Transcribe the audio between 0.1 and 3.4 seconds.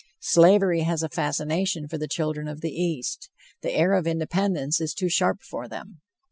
Slavery has a fascination for the children of the east.